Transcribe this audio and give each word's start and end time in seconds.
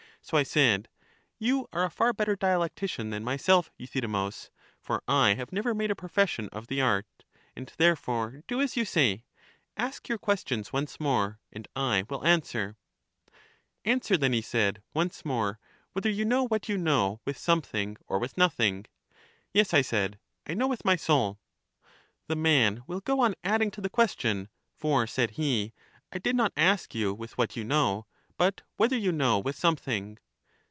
So 0.23 0.37
I 0.37 0.43
said: 0.43 0.87
You 1.39 1.67
are 1.73 1.83
a 1.83 1.89
far 1.89 2.13
better 2.13 2.35
dialectician 2.35 3.09
than 3.09 3.23
myself, 3.23 3.71
Euthydemus, 3.79 4.51
for 4.79 5.01
I 5.07 5.29
have 5.33 5.49
EUTHYDEMUS 5.49 5.63
257 5.63 5.63
never 5.63 5.73
made 5.73 5.91
a 5.91 5.95
profession 5.95 6.49
of 6.51 6.67
the 6.67 6.79
art, 6.79 7.07
and 7.55 7.73
therefore 7.77 8.43
do 8.47 8.61
as 8.61 8.77
you 8.77 8.85
say; 8.85 9.23
ask 9.75 10.07
your 10.07 10.19
questions 10.19 10.71
once 10.71 10.99
more, 10.99 11.39
and 11.51 11.67
I 11.75 12.05
will 12.07 12.23
answer. 12.23 12.75
Answer 13.83 14.15
then, 14.15 14.31
he 14.31 14.43
said, 14.43 14.83
once 14.93 15.25
more, 15.25 15.57
whether 15.93 16.09
you 16.11 16.23
know 16.23 16.45
what 16.47 16.69
you 16.69 16.77
know 16.77 17.19
with 17.25 17.35
something, 17.39 17.97
or 18.07 18.19
with 18.19 18.37
nothing. 18.37 18.85
Yes, 19.53 19.73
I 19.73 19.81
said; 19.81 20.19
I 20.45 20.53
know 20.53 20.67
with 20.67 20.85
my 20.85 20.95
soul. 20.97 21.39
The 22.27 22.35
man 22.35 22.83
will 22.85 22.99
go 23.01 23.21
on 23.21 23.33
adding 23.43 23.71
to 23.71 23.81
the 23.81 23.89
question; 23.89 24.49
for, 24.75 25.07
said 25.07 25.31
he, 25.31 25.73
I 26.11 26.19
did 26.19 26.35
not 26.35 26.53
ask 26.55 26.93
you 26.93 27.11
with 27.11 27.39
what 27.39 27.55
you 27.55 27.63
know, 27.63 28.05
but 28.37 28.63
whether 28.75 28.97
you 28.97 29.11
know 29.11 29.37
with 29.37 29.55
something. 29.55 30.17